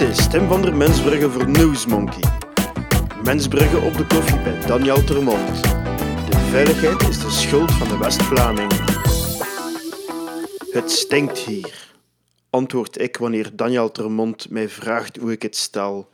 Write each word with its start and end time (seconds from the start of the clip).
Is 0.00 0.28
Tim 0.28 0.48
van 0.48 0.62
der 0.62 0.76
Mensbrugge 0.76 1.30
voor 1.30 1.48
Newsmonkey. 1.48 2.22
Mensbrugge 3.24 3.78
op 3.78 3.96
de 3.96 4.06
koffie 4.06 4.40
bij 4.42 4.60
Daniel 4.66 5.04
Termont. 5.04 5.62
De 6.30 6.46
veiligheid 6.50 7.08
is 7.08 7.18
de 7.18 7.30
schuld 7.30 7.72
van 7.72 7.88
de 7.88 7.98
West-Vlaming. 7.98 8.72
Het 10.70 10.90
stinkt 10.90 11.38
hier, 11.38 11.92
antwoord 12.50 13.00
ik 13.00 13.16
wanneer 13.16 13.50
Daniel 13.52 13.90
Termont 13.90 14.50
mij 14.50 14.68
vraagt 14.68 15.16
hoe 15.16 15.32
ik 15.32 15.42
het 15.42 15.56
stel. 15.56 16.10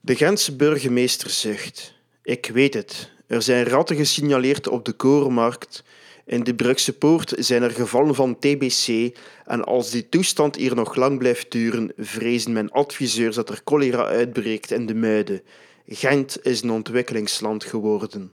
De 0.00 0.16
Gentse 0.16 0.56
burgemeester 0.56 1.30
zucht. 1.30 1.94
Ik 2.22 2.50
weet 2.52 2.74
het, 2.74 3.10
er 3.26 3.42
zijn 3.42 3.64
ratten 3.64 3.96
gesignaleerd 3.96 4.68
op 4.68 4.84
de 4.84 4.92
korenmarkt. 4.92 5.82
In 6.28 6.44
de 6.44 6.54
Brugse 6.54 6.92
Poort 6.92 7.32
zijn 7.36 7.62
er 7.62 7.70
gevallen 7.70 8.14
van 8.14 8.38
TBC 8.38 9.16
en 9.44 9.64
als 9.64 9.90
die 9.90 10.08
toestand 10.08 10.56
hier 10.56 10.74
nog 10.74 10.94
lang 10.94 11.18
blijft 11.18 11.50
duren, 11.50 11.92
vrezen 11.96 12.52
mijn 12.52 12.70
adviseurs 12.70 13.34
dat 13.34 13.48
er 13.48 13.60
cholera 13.64 14.04
uitbreekt 14.04 14.70
in 14.70 14.86
de 14.86 14.94
Muiden. 14.94 15.42
Gent 15.86 16.44
is 16.44 16.62
een 16.62 16.70
ontwikkelingsland 16.70 17.64
geworden. 17.64 18.32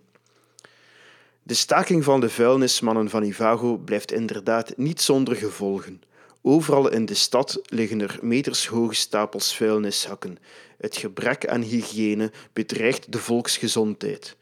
De 1.44 1.54
staking 1.54 2.04
van 2.04 2.20
de 2.20 2.30
vuilnismannen 2.30 3.10
van 3.10 3.24
Ivago 3.24 3.78
blijft 3.78 4.12
inderdaad 4.12 4.77
niet 4.77 5.02
zonder 5.02 5.36
gevolgen. 5.36 6.02
Overal 6.41 6.91
in 6.91 7.05
de 7.05 7.14
stad 7.14 7.62
liggen 7.66 8.02
er 8.02 8.20
metershoge 8.22 8.96
stapels 8.96 9.55
vuilnishakken. 9.55 10.38
Het 10.77 10.98
gebrek 10.98 11.48
aan 11.48 11.62
hygiëne 11.62 12.32
bedreigt 12.54 13.12
de 13.12 13.20
volksgezondheid. 13.20 14.36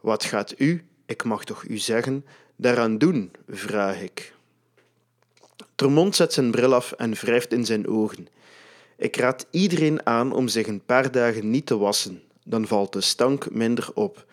Wat 0.00 0.24
gaat 0.24 0.54
u, 0.56 0.84
ik 1.06 1.24
mag 1.24 1.44
toch 1.44 1.64
u 1.64 1.78
zeggen, 1.78 2.24
daaraan 2.58 2.98
doen, 2.98 3.30
vraag 3.48 4.00
ik. 4.00 4.34
Termont 5.74 6.16
zet 6.16 6.32
zijn 6.32 6.50
bril 6.50 6.74
af 6.74 6.92
en 6.92 7.14
wrijft 7.14 7.52
in 7.52 7.64
zijn 7.64 7.88
ogen. 7.88 8.28
Ik 8.96 9.16
raad 9.16 9.46
iedereen 9.50 10.06
aan 10.06 10.32
om 10.32 10.48
zich 10.48 10.66
een 10.66 10.84
paar 10.84 11.10
dagen 11.10 11.50
niet 11.50 11.66
te 11.66 11.76
wassen, 11.76 12.22
dan 12.44 12.66
valt 12.66 12.92
de 12.92 13.00
stank 13.00 13.50
minder 13.50 13.90
op. 13.94 14.26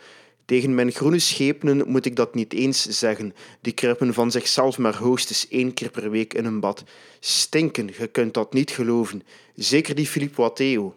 Tegen 0.45 0.75
mijn 0.75 0.91
groene 0.91 1.19
schepenen 1.19 1.83
moet 1.87 2.05
ik 2.05 2.15
dat 2.15 2.35
niet 2.35 2.53
eens 2.53 2.81
zeggen. 2.81 3.35
Die 3.61 3.73
kruipen 3.73 4.13
van 4.13 4.31
zichzelf 4.31 4.77
maar 4.77 4.95
hoogstens 4.95 5.47
één 5.47 5.73
keer 5.73 5.89
per 5.89 6.09
week 6.09 6.33
in 6.33 6.45
een 6.45 6.59
bad. 6.59 6.83
Stinken, 7.19 7.89
je 7.97 8.07
kunt 8.07 8.33
dat 8.33 8.53
niet 8.53 8.71
geloven. 8.71 9.23
Zeker 9.55 9.95
die 9.95 10.07
Philippe 10.07 10.41
Watteo. 10.41 10.95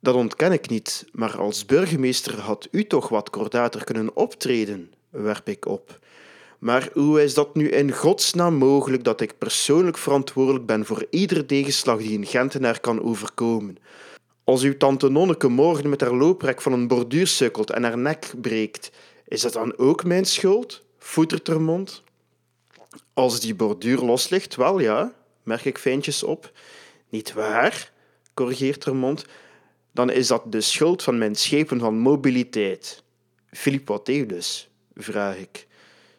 Dat 0.00 0.14
ontken 0.14 0.52
ik 0.52 0.68
niet, 0.68 1.06
maar 1.12 1.38
als 1.38 1.66
burgemeester 1.66 2.40
had 2.40 2.68
u 2.70 2.86
toch 2.86 3.08
wat 3.08 3.30
kordater 3.30 3.84
kunnen 3.84 4.16
optreden, 4.16 4.92
werp 5.10 5.48
ik 5.48 5.66
op. 5.66 5.98
Maar 6.58 6.88
hoe 6.92 7.22
is 7.22 7.34
dat 7.34 7.54
nu 7.54 7.68
in 7.68 7.92
godsnaam 7.92 8.54
mogelijk 8.54 9.04
dat 9.04 9.20
ik 9.20 9.38
persoonlijk 9.38 9.98
verantwoordelijk 9.98 10.66
ben 10.66 10.86
voor 10.86 11.06
iedere 11.10 11.46
tegenslag 11.46 11.98
die 11.98 12.18
een 12.18 12.26
Gentenaar 12.26 12.80
kan 12.80 13.02
overkomen? 13.02 13.76
Als 14.44 14.62
uw 14.62 14.76
tante 14.76 15.08
Nonneke 15.08 15.48
morgen 15.48 15.88
met 15.88 16.00
haar 16.00 16.14
looprek 16.14 16.60
van 16.60 16.72
een 16.72 16.88
borduur 16.88 17.26
sukkelt 17.26 17.70
en 17.70 17.82
haar 17.82 17.98
nek 17.98 18.32
breekt, 18.40 18.90
is 19.28 19.40
dat 19.40 19.52
dan 19.52 19.78
ook 19.78 20.04
mijn 20.04 20.24
schuld? 20.24 20.86
voetert 20.98 21.48
er 21.48 21.60
mond. 21.60 22.02
Als 23.12 23.40
die 23.40 23.54
borduur 23.54 23.98
los 23.98 24.28
ligt, 24.28 24.56
wel 24.56 24.78
ja, 24.78 25.12
merk 25.42 25.64
ik 25.64 25.78
fijntjes 25.78 26.22
op. 26.22 26.52
Niet 27.08 27.32
waar, 27.32 27.92
corrigeert 28.34 28.84
er 28.84 28.96
mond 28.96 29.26
dan 29.98 30.10
is 30.10 30.26
dat 30.26 30.52
de 30.52 30.60
schuld 30.60 31.02
van 31.02 31.18
mijn 31.18 31.34
schepen 31.34 31.78
van 31.78 31.98
mobiliteit. 31.98 33.02
Philippe 33.50 33.92
Watteau 33.92 34.26
dus, 34.26 34.70
vraag 34.98 35.36
ik. 35.36 35.66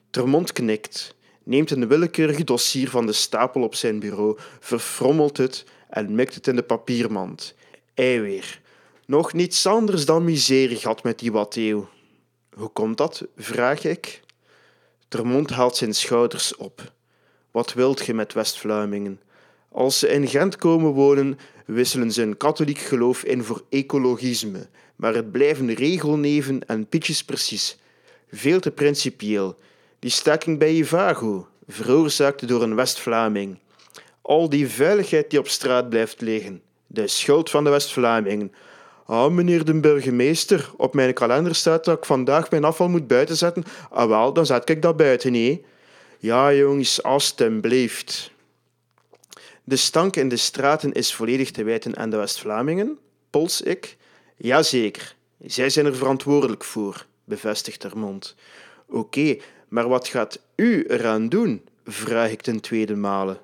Termont 0.10 0.52
knikt, 0.52 1.16
neemt 1.44 1.72
een 1.72 1.88
willekeurig 1.88 2.44
dossier 2.44 2.90
van 2.90 3.06
de 3.06 3.14
stapel 3.14 3.62
op 3.62 3.76
zijn 3.76 4.00
bureau, 4.00 4.38
verfrommelt 4.60 5.38
het 5.38 5.66
en 5.90 6.16
mikt 6.16 6.36
het 6.36 6.48
in 6.48 6.56
de 6.56 6.64
papiermand. 6.64 7.54
Ei 7.94 8.20
weer. 8.20 8.62
Nog 9.06 9.34
niets 9.34 9.66
anders 9.66 10.06
dan 10.06 10.24
miserie 10.24 10.78
gehad 10.78 11.04
met 11.04 11.20
die 11.20 11.32
Watteau. 11.32 11.86
Hoe 12.54 12.70
komt 12.70 12.98
dat? 12.98 13.26
vraag 13.38 13.84
ik. 13.84 14.22
Termont 15.08 15.50
haalt 15.50 15.76
zijn 15.76 15.94
schouders 15.94 16.56
op. 16.56 16.94
Wat 17.52 17.74
wilt 17.74 18.02
ge 18.02 18.14
met 18.14 18.34
West-Vlamingen? 18.34 19.22
Als 19.72 20.00
ze 20.00 20.08
in 20.08 20.28
Gent 20.28 20.56
komen 20.56 20.92
wonen, 20.92 21.40
wisselen 21.66 22.12
ze 22.12 22.22
hun 22.22 22.38
katholiek 22.38 22.78
geloof 22.78 23.24
in 23.24 23.44
voor 23.44 23.64
ecologisme, 23.70 24.68
maar 24.96 25.14
het 25.16 25.32
blijven 25.32 25.74
regelneven 25.74 26.68
en 26.68 26.88
pietjes 26.88 27.24
precies. 27.24 27.78
Veel 28.32 28.60
te 28.60 28.72
principieel. 28.72 29.58
Die 30.00 30.12
staking 30.12 30.60
bij 30.60 30.74
Ivago, 30.74 31.48
veroorzaakt 31.68 32.48
door 32.48 32.62
een 32.62 32.76
West-Vlaming. 32.76 33.58
Al 34.22 34.50
die 34.50 34.68
veiligheid 34.68 35.30
die 35.30 35.40
op 35.40 35.48
straat 35.48 35.90
blijft 35.90 36.22
liggen, 36.22 36.62
de 36.88 37.08
schuld 37.08 37.50
van 37.50 37.64
de 37.64 37.70
West-Vlamingen. 37.70 38.54
Ah, 39.06 39.32
meneer 39.32 39.66
de 39.66 39.80
burgemeester, 39.80 40.72
op 40.78 40.94
mijn 40.94 41.14
kalender 41.14 41.56
staat 41.56 41.86
dat 41.86 41.98
ik 41.98 42.06
vandaag 42.06 42.52
mijn 42.52 42.64
afval 42.64 42.90
moet 42.90 43.08
buiten 43.08 43.38
zetten. 43.38 43.64
Ah 43.90 44.08
wel, 44.08 44.34
dan 44.34 44.46
zet 44.46 44.70
ik 44.70 44.82
dat 44.82 44.98
buiten, 44.98 45.32
nee. 45.32 45.66
Ja, 46.20 46.54
jongens, 46.54 47.04
alstublieft. 47.04 48.32
De 49.64 49.76
stank 49.76 50.16
in 50.16 50.30
de 50.30 50.38
straten 50.38 50.92
is 50.92 51.14
volledig 51.14 51.52
te 51.52 51.64
wijten 51.64 51.98
aan 51.98 52.10
de 52.10 52.18
West-Vlamingen, 52.18 52.98
pols 53.30 53.62
ik. 53.62 53.98
Jazeker, 54.38 55.16
zij 55.46 55.70
zijn 55.70 55.86
er 55.86 55.96
verantwoordelijk 55.96 56.64
voor, 56.64 57.06
bevestigt 57.30 57.80
Termont. 57.80 58.36
Oké, 58.88 59.38
maar 59.68 59.88
wat 59.88 60.08
gaat 60.08 60.40
u 60.56 60.86
eraan 60.88 61.30
doen? 61.30 61.62
vraag 61.86 62.32
ik 62.32 62.42
ten 62.42 62.60
tweede 62.60 62.96
male. 62.96 63.40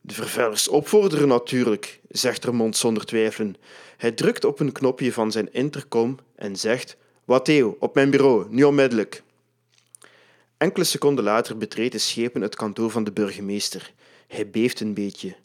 De 0.00 0.14
vervuilers 0.14 0.68
opvorderen 0.68 1.28
natuurlijk, 1.28 2.00
zegt 2.08 2.40
Termont 2.40 2.76
zonder 2.76 3.04
twijfelen. 3.04 3.56
Hij 3.96 4.12
drukt 4.12 4.44
op 4.44 4.60
een 4.60 4.72
knopje 4.72 5.12
van 5.12 5.32
zijn 5.32 5.52
intercom 5.52 6.18
en 6.36 6.56
zegt: 6.56 6.96
Watteo, 7.24 7.76
op 7.80 7.94
mijn 7.94 8.10
bureau, 8.10 8.46
nu 8.50 8.62
onmiddellijk. 8.62 9.22
Enkele 10.56 10.84
seconden 10.84 11.24
later 11.24 11.56
betreedt 11.56 11.92
de 11.92 11.98
schepen 11.98 12.40
het 12.40 12.56
kantoor 12.56 12.90
van 12.90 13.04
de 13.04 13.12
burgemeester. 13.12 13.92
Hij 14.26 14.50
beeft 14.50 14.80
een 14.80 14.94
beetje. 14.94 15.36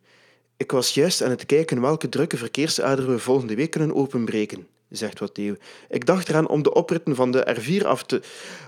Ik 0.57 0.71
was 0.71 0.93
juist 0.93 1.23
aan 1.23 1.29
het 1.29 1.45
kijken 1.45 1.81
welke 1.81 2.09
drukke 2.09 2.37
verkeersaderen 2.37 3.11
we 3.11 3.19
volgende 3.19 3.55
week 3.55 3.71
kunnen 3.71 3.95
openbreken, 3.95 4.67
zegt 4.89 5.19
Watteo. 5.19 5.55
Ik 5.89 6.05
dacht 6.05 6.29
eraan 6.29 6.47
om 6.47 6.63
de 6.63 6.73
opritten 6.73 7.15
van 7.15 7.31
de 7.31 7.57
R4 7.59 7.85
af 7.85 8.03
te... 8.03 8.21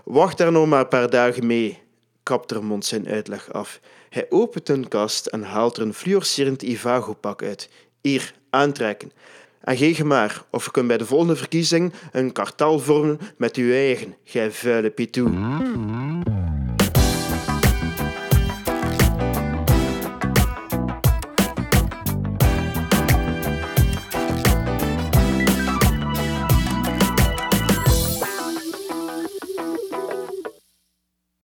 Wacht 0.03 0.37
daar 0.37 0.51
nog 0.51 0.67
maar 0.67 0.79
een 0.79 0.87
paar 0.87 1.09
dagen 1.09 1.45
mee, 1.45 1.79
kapt 2.23 2.61
mond 2.61 2.85
zijn 2.85 3.07
uitleg 3.07 3.53
af. 3.53 3.79
Hij 4.09 4.25
opent 4.29 4.69
een 4.69 4.87
kast 4.87 5.25
en 5.25 5.43
haalt 5.43 5.77
er 5.77 5.83
een 5.83 5.93
fluorescerend 5.93 6.61
Ivago-pak 6.61 7.43
uit. 7.43 7.69
Hier, 8.01 8.33
aantrekken. 8.49 9.11
En 9.61 9.77
geef 9.77 10.03
maar, 10.03 10.43
of 10.49 10.65
we 10.65 10.71
kunnen 10.71 10.89
bij 10.89 10.99
de 10.99 11.05
volgende 11.05 11.35
verkiezing 11.35 11.93
een 12.11 12.31
kartel 12.31 12.79
vormen 12.79 13.19
met 13.37 13.55
uw 13.55 13.71
eigen, 13.71 14.15
gij 14.23 14.51
vuile 14.51 14.89
pitoe. 14.89 15.29